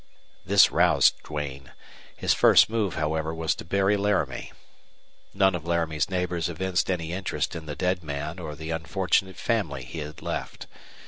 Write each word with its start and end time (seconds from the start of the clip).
This 0.43 0.71
roused 0.71 1.13
Duane. 1.21 1.73
His 2.17 2.33
first 2.33 2.71
move, 2.71 2.95
however, 2.95 3.35
was 3.35 3.53
to 3.53 3.63
bury 3.63 3.97
Laramie. 3.97 4.51
None 5.31 5.53
of 5.53 5.67
Laramie's 5.67 6.09
neighbors 6.09 6.49
evinced 6.49 6.89
any 6.89 7.13
interest 7.13 7.55
in 7.55 7.67
the 7.67 7.75
dead 7.75 8.03
man 8.03 8.39
or 8.39 8.55
the 8.55 8.71
unfortunate 8.71 9.37
family 9.37 9.83
he 9.83 9.99
had 9.99 10.23
left. 10.23 10.65